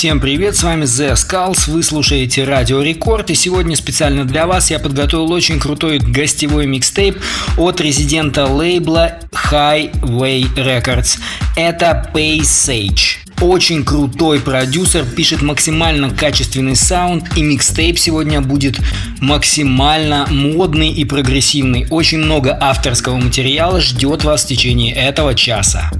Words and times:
Всем 0.00 0.18
привет, 0.18 0.56
с 0.56 0.62
вами 0.62 0.84
The 0.84 1.12
Skulls, 1.12 1.70
вы 1.70 1.82
слушаете 1.82 2.44
Радио 2.44 2.80
Рекорд, 2.80 3.28
и 3.28 3.34
сегодня 3.34 3.76
специально 3.76 4.24
для 4.24 4.46
вас 4.46 4.70
я 4.70 4.78
подготовил 4.78 5.30
очень 5.30 5.60
крутой 5.60 5.98
гостевой 5.98 6.64
микстейп 6.64 7.18
от 7.58 7.82
резидента 7.82 8.46
лейбла 8.46 9.18
Highway 9.30 10.46
Records. 10.54 11.18
Это 11.54 12.10
Pay 12.14 12.38
Sage. 12.38 13.18
Очень 13.42 13.84
крутой 13.84 14.40
продюсер, 14.40 15.04
пишет 15.04 15.42
максимально 15.42 16.08
качественный 16.08 16.76
саунд, 16.76 17.36
и 17.36 17.42
микстейп 17.42 17.98
сегодня 17.98 18.40
будет 18.40 18.80
максимально 19.20 20.26
модный 20.30 20.88
и 20.88 21.04
прогрессивный. 21.04 21.86
Очень 21.90 22.20
много 22.20 22.56
авторского 22.58 23.18
материала 23.18 23.82
ждет 23.82 24.24
вас 24.24 24.44
в 24.44 24.48
течение 24.48 24.94
этого 24.94 25.34
часа. 25.34 25.90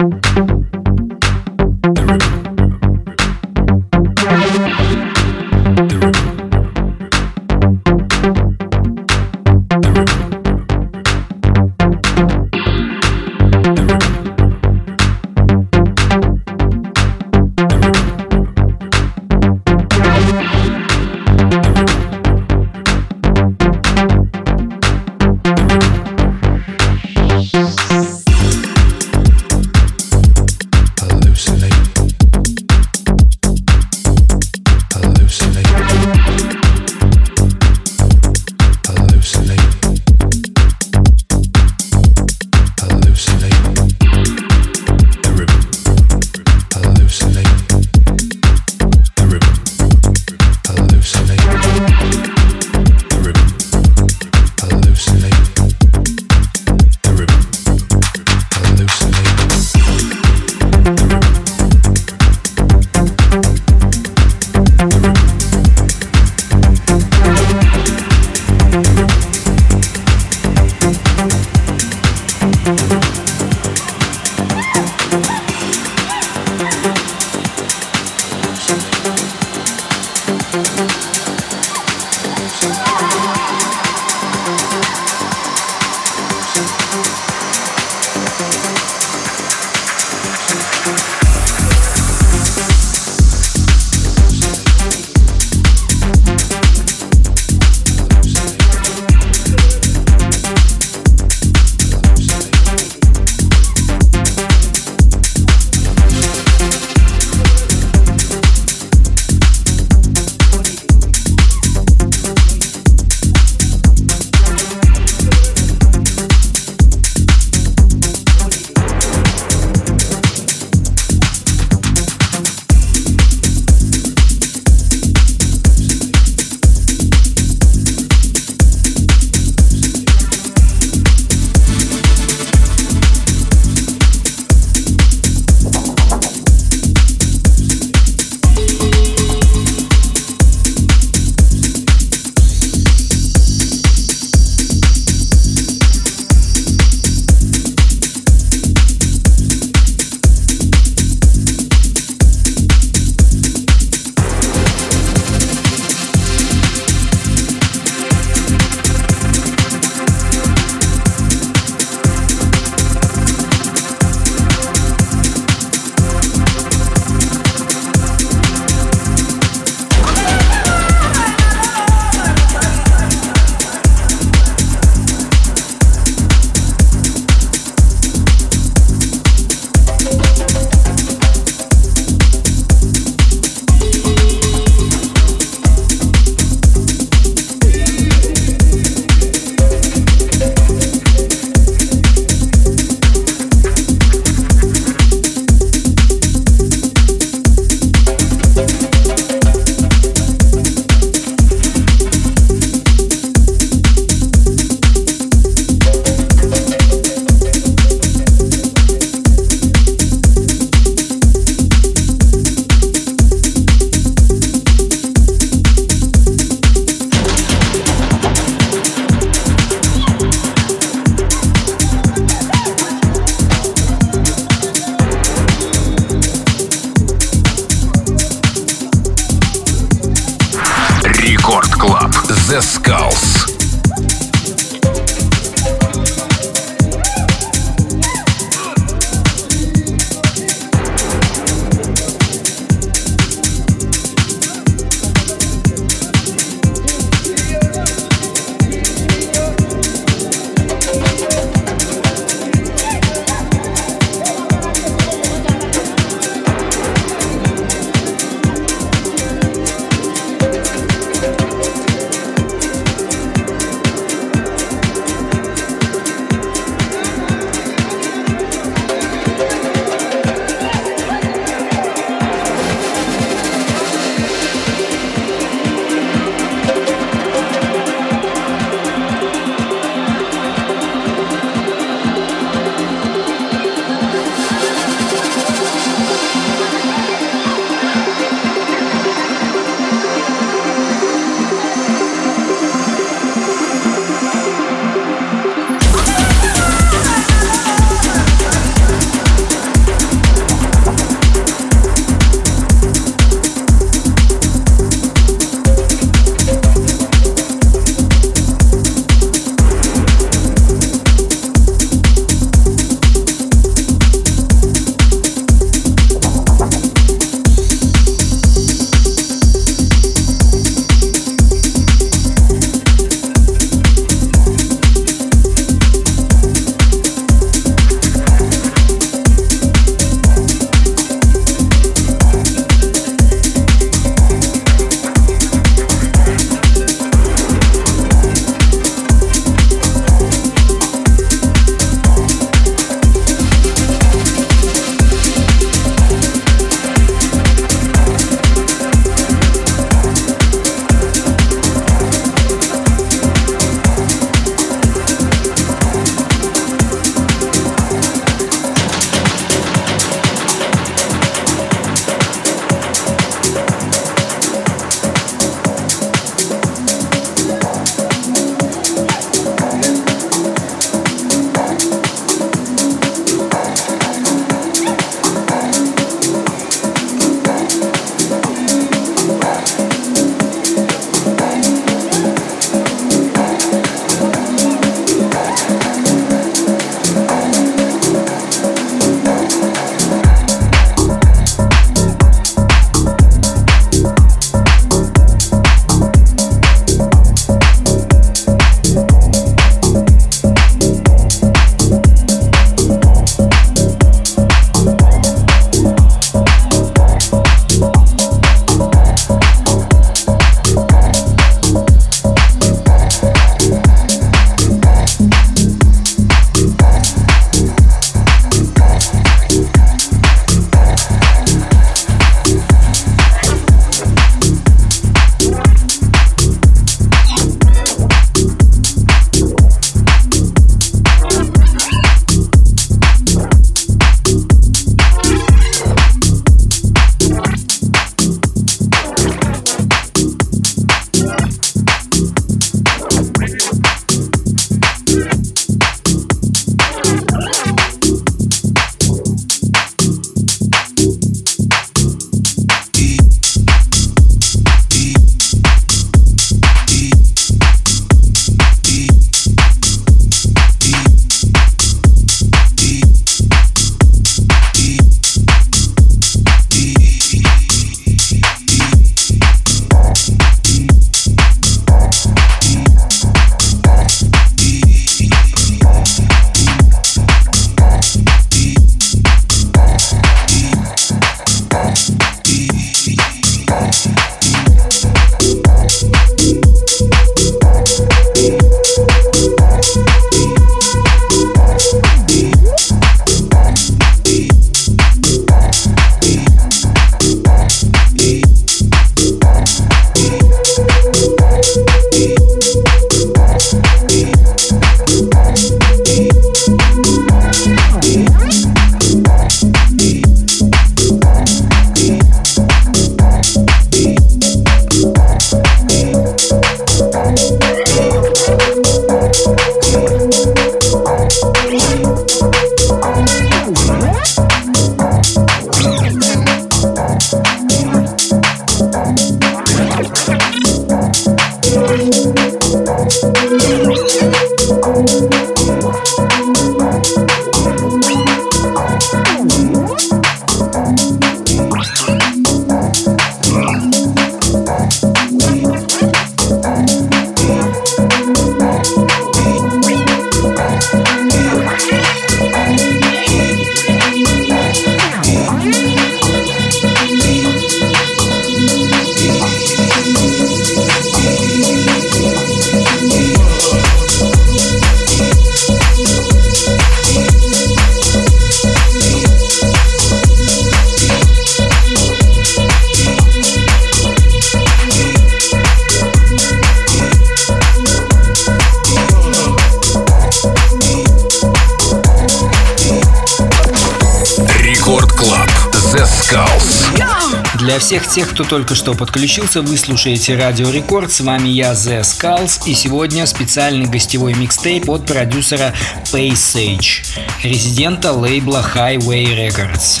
Всех 587.84 588.08
тех, 588.08 588.30
кто 588.30 588.44
только 588.44 588.74
что 588.74 588.94
подключился, 588.94 589.60
вы 589.60 589.76
слушаете 589.76 590.36
Радио 590.36 590.70
Рекорд. 590.70 591.12
С 591.12 591.20
вами 591.20 591.48
я, 591.48 591.72
The 591.72 592.00
Skulls. 592.00 592.62
И 592.64 592.72
сегодня 592.72 593.26
специальный 593.26 593.84
гостевой 593.84 594.32
микстейп 594.32 594.88
от 594.88 595.04
продюсера 595.04 595.74
Paysage, 596.10 597.04
резидента 597.42 598.12
лейбла 598.12 598.64
Highway 598.74 599.26
Records. 599.36 600.00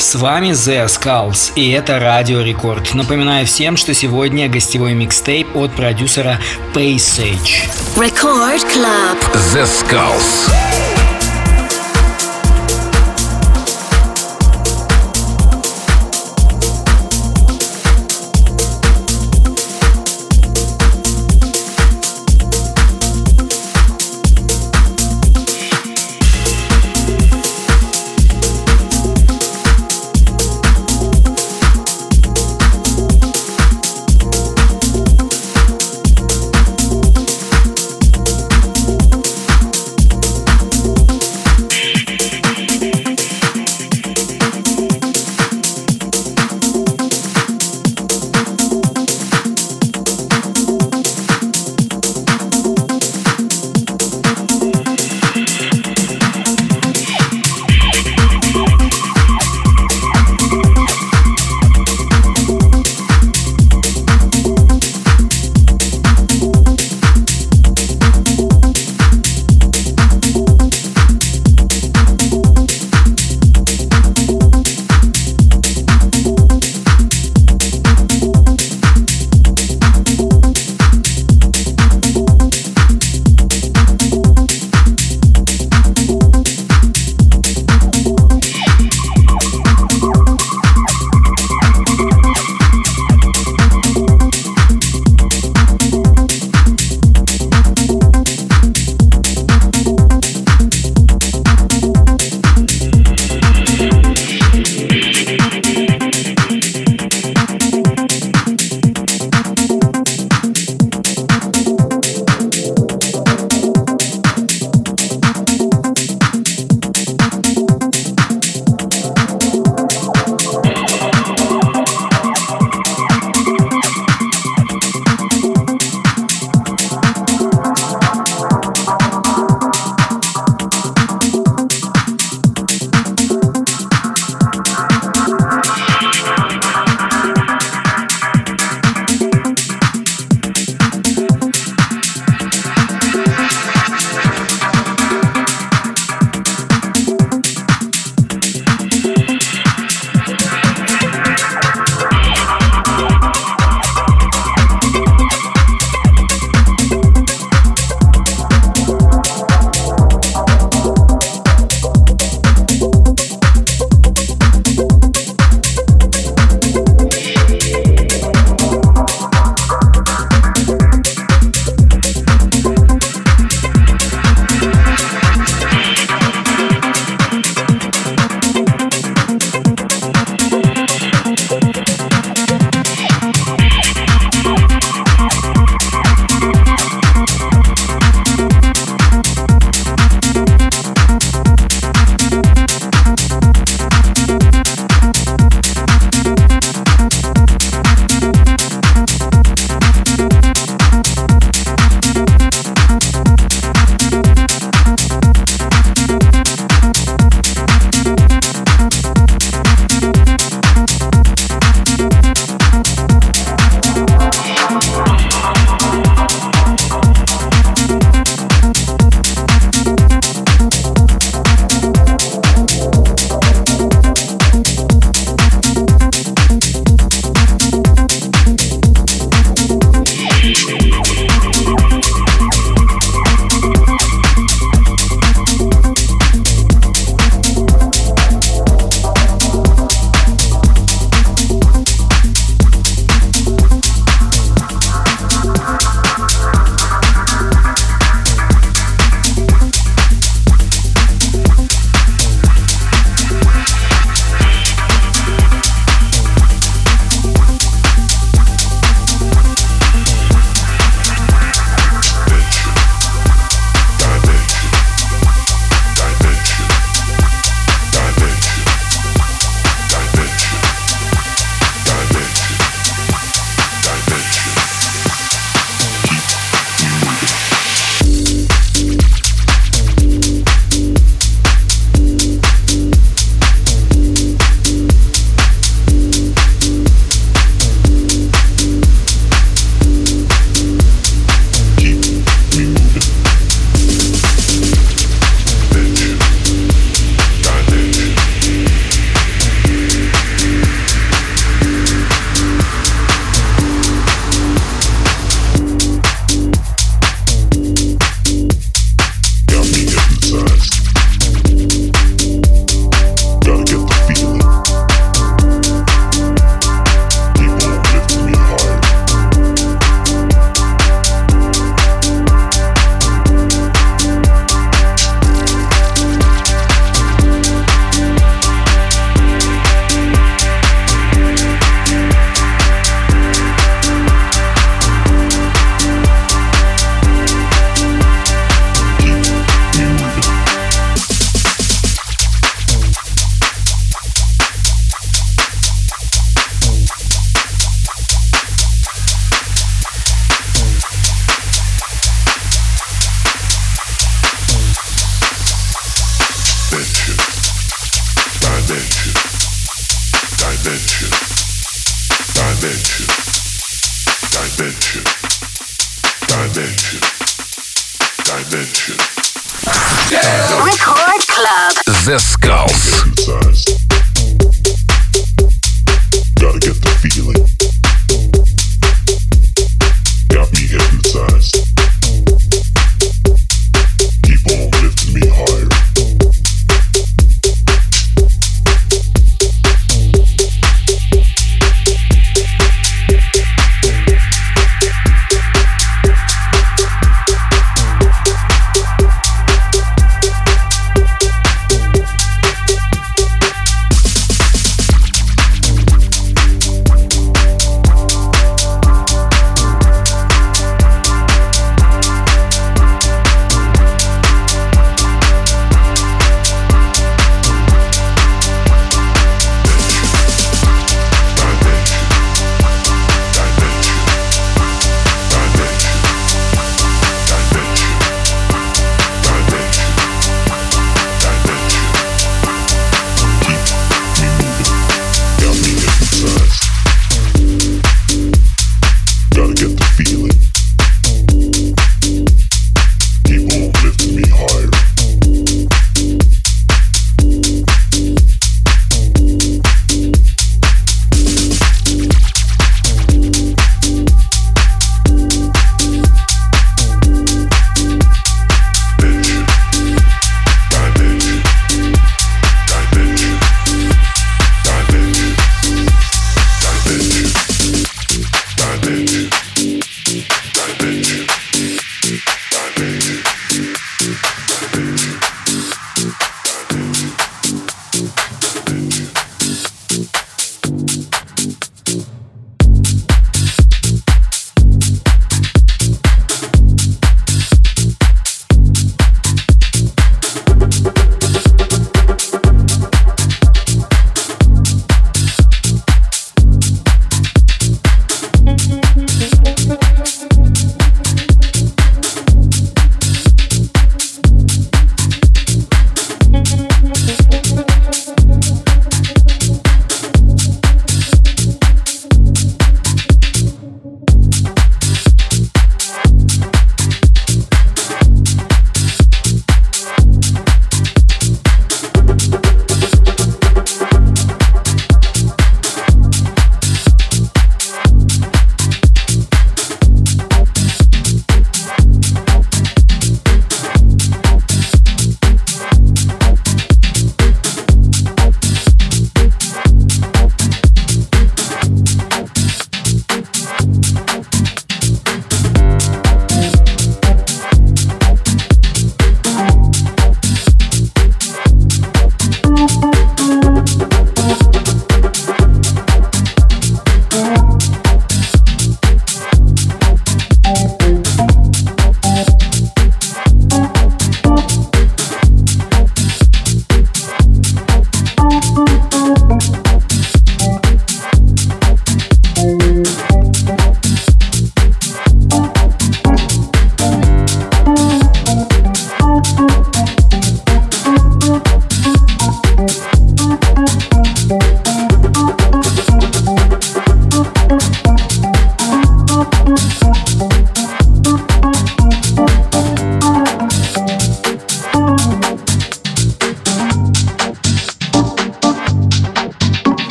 С 0.00 0.14
вами 0.14 0.52
The 0.52 0.86
Skulls, 0.86 1.52
и 1.56 1.72
это 1.72 1.98
Радио 1.98 2.40
Рекорд. 2.40 2.94
Напоминаю 2.94 3.44
всем, 3.44 3.76
что 3.76 3.92
сегодня 3.92 4.48
гостевой 4.48 4.94
микстейп 4.94 5.54
от 5.54 5.72
продюсера 5.72 6.38
Paysage. 6.72 7.68
Record 7.96 8.64
Club. 8.72 9.18
The 9.52 9.66
Skulls. 9.66 10.89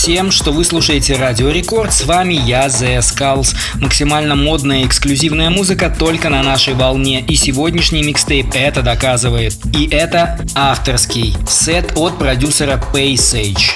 Всем, 0.00 0.30
что 0.30 0.50
вы 0.50 0.64
слушаете 0.64 1.14
Радио 1.16 1.50
Рекорд. 1.50 1.92
С 1.92 2.06
вами 2.06 2.32
я, 2.32 2.68
The 2.68 3.00
Skulls. 3.00 3.54
Максимально 3.74 4.34
модная 4.34 4.80
и 4.80 4.86
эксклюзивная 4.86 5.50
музыка 5.50 5.90
только 5.90 6.30
на 6.30 6.42
нашей 6.42 6.72
волне. 6.72 7.20
И 7.28 7.36
сегодняшний 7.36 8.02
микстейп 8.02 8.46
это 8.54 8.80
доказывает. 8.80 9.52
И 9.76 9.86
это 9.90 10.40
авторский 10.54 11.36
сет 11.46 11.92
от 11.96 12.18
продюсера 12.18 12.82
Paysage. 12.94 13.72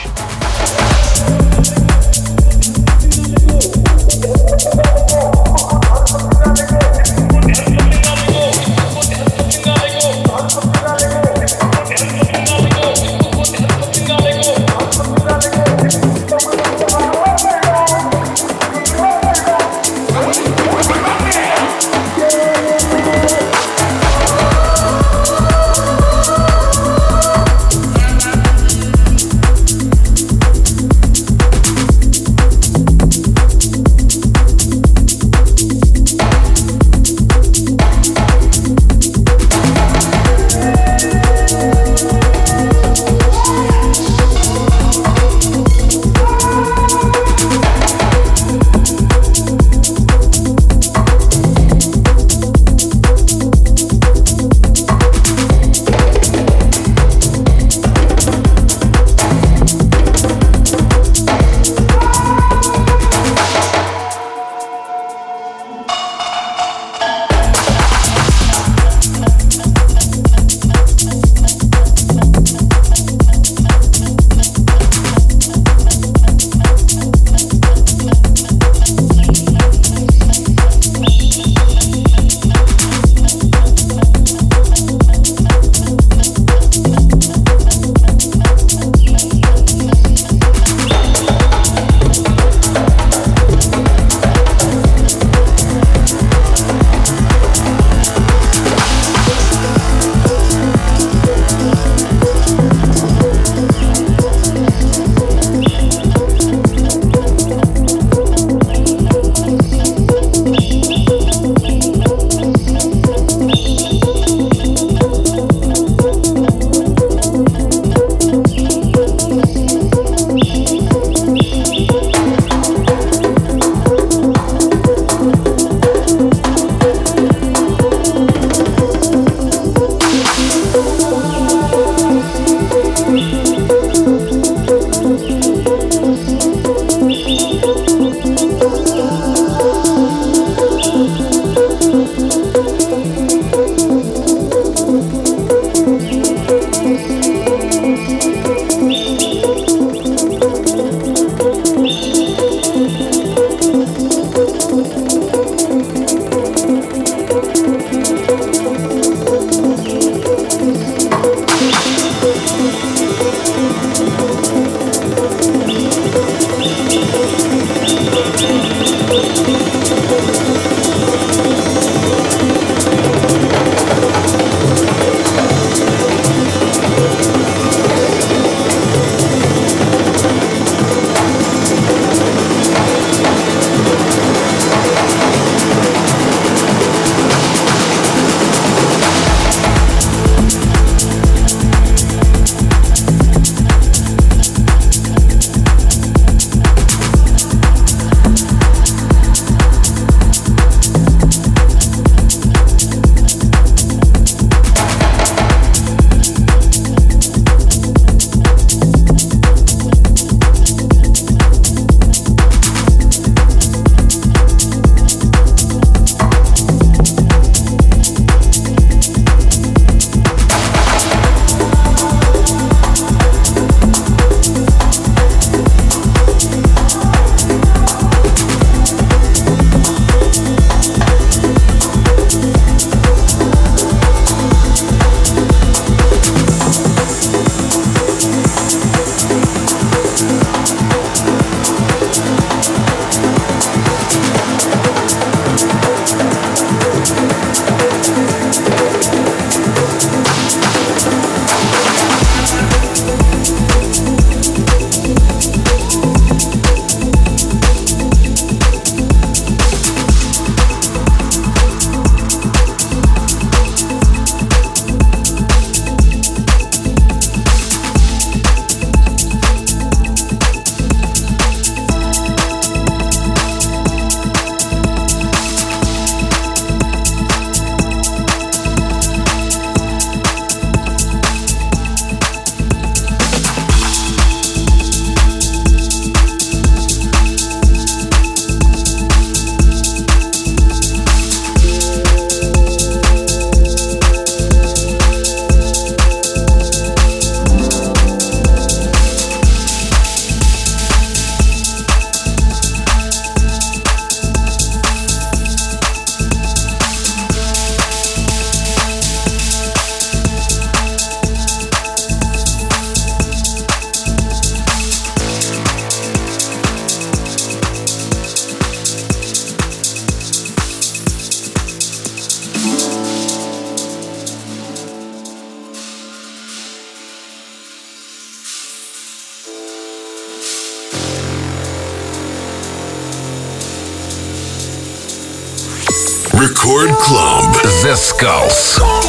The 337.95 337.99
Skulls. 337.99 339.04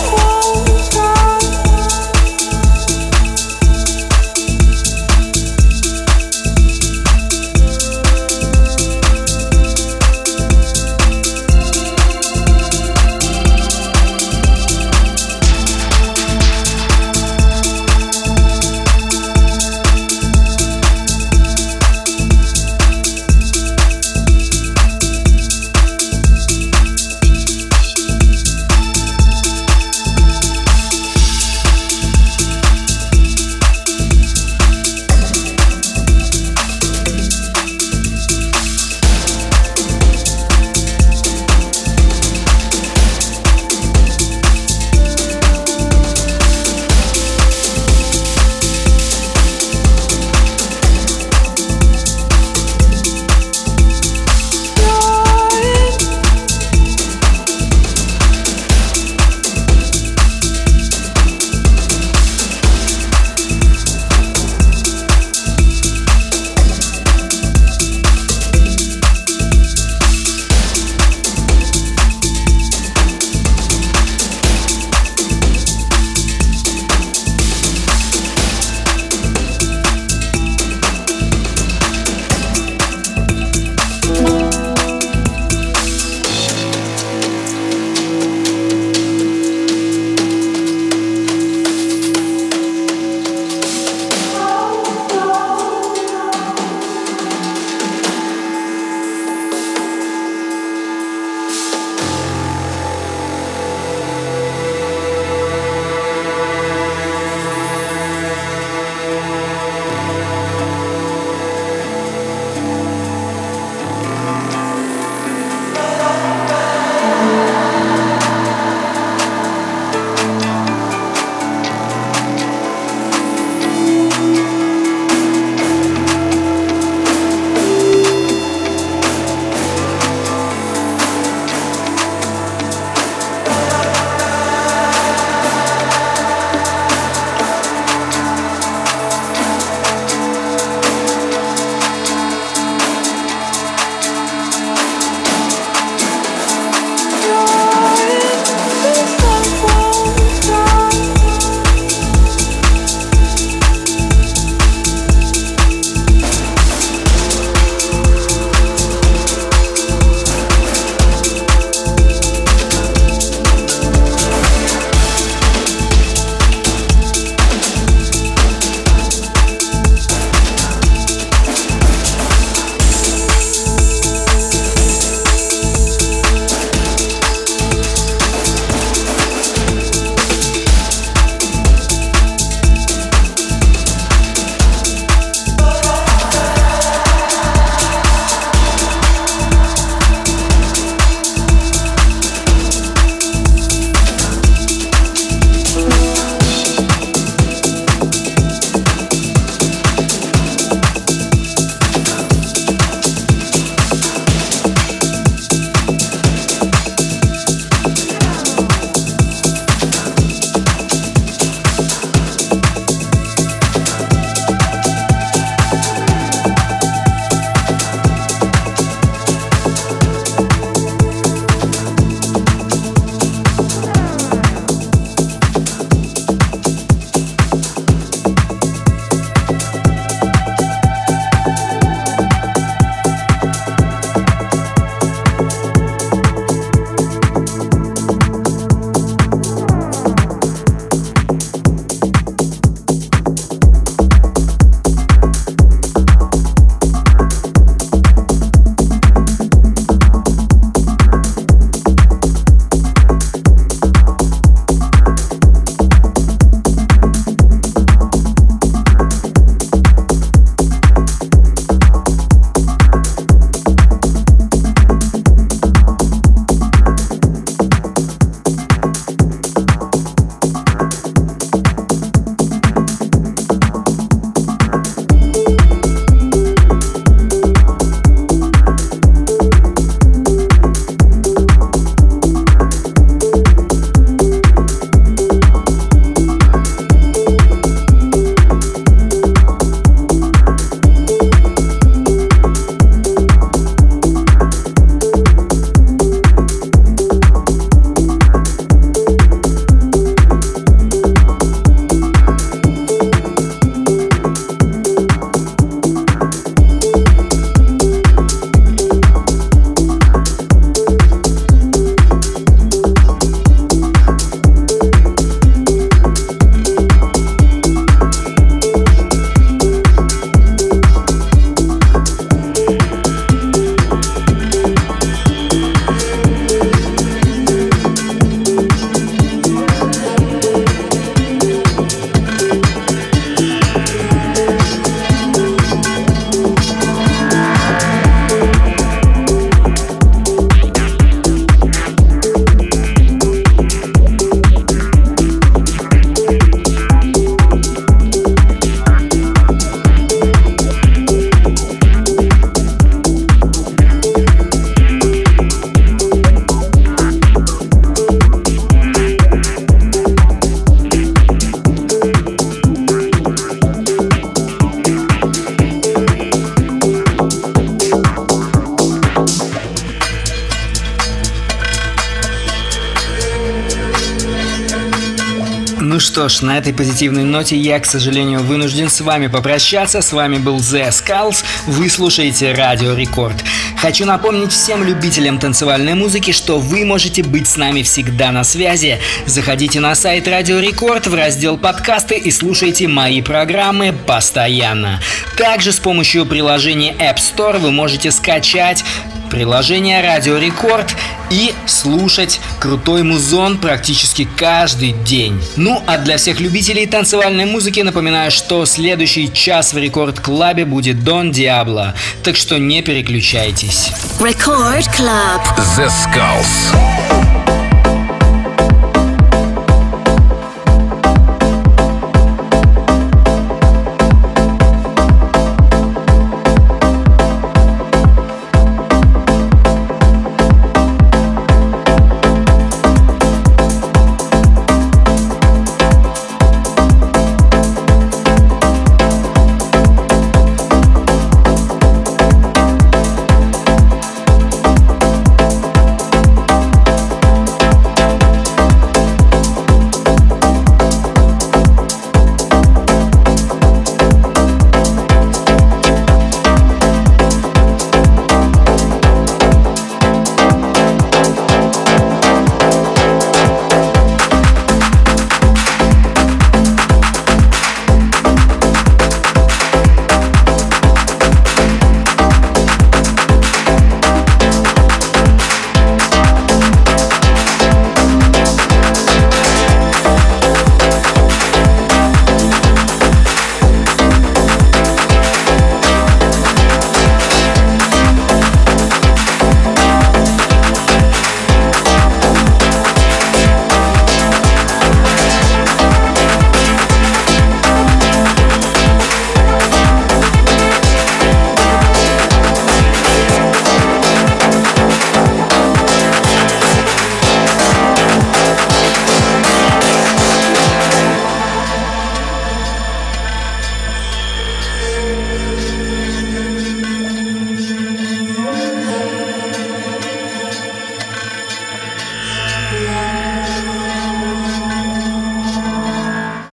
Этой 376.66 376.74
позитивной 376.74 377.24
ноте 377.26 377.56
я, 377.56 377.80
к 377.80 377.86
сожалению, 377.86 378.40
вынужден 378.40 378.90
с 378.90 379.00
вами 379.02 379.28
попрощаться. 379.28 380.02
С 380.02 380.12
вами 380.12 380.40
был 380.40 380.58
The 380.58 380.90
Skulls. 380.90 381.44
Вы 381.68 381.92
слушаете 381.92 382.54
Радио 382.54 382.96
Рекорд. 382.96 383.36
Хочу 383.78 384.04
напомнить 384.06 384.52
всем 384.52 384.84
любителям 384.84 385.38
танцевальной 385.38 385.94
музыки, 385.94 386.32
что 386.32 386.58
вы 386.58 386.84
можете 386.84 387.22
быть 387.22 387.48
с 387.48 387.56
нами 387.56 387.84
всегда 387.84 388.32
на 388.32 388.44
связи. 388.44 388.98
Заходите 389.28 389.80
на 389.80 389.94
сайт 389.94 390.28
Радио 390.28 390.58
Рекорд 390.58 391.06
в 391.06 391.14
раздел 391.14 391.56
подкасты 391.60 392.16
и 392.16 392.32
слушайте 392.32 392.88
мои 392.88 393.22
программы 393.22 393.94
постоянно. 393.94 395.02
Также 395.38 395.72
с 395.72 395.78
помощью 395.78 396.26
приложения 396.26 396.94
App 396.94 397.18
Store 397.18 397.60
вы 397.60 397.72
можете 397.72 398.10
скачать 398.10 398.84
приложение 399.30 400.02
Радио 400.02 400.38
Рекорд 400.38 400.96
и 401.30 401.54
слушать 401.66 402.40
крутой 402.66 403.04
музон 403.04 403.60
практически 403.60 404.28
каждый 404.38 404.94
день. 405.06 405.40
Ну 405.56 405.84
а 405.86 406.00
для 406.00 406.18
всех 406.18 406.40
любителей 406.40 406.88
танцевальной 406.88 407.46
музыки 407.46 407.82
напоминаю, 407.82 408.32
что 408.32 408.66
следующий 408.66 409.32
час 409.32 409.74
в 409.74 409.78
Record 409.78 410.20
Club 410.20 410.57
е 410.57 410.66
будет 410.66 411.04
Don 411.04 411.32
Diablo, 411.32 411.94
так 412.24 412.36
что 412.36 412.58
не 412.58 412.82
переключайтесь. 412.82 413.92
Record 414.20 414.88
Club 414.96 415.44
The 415.78 415.88
Skulls 415.88 417.35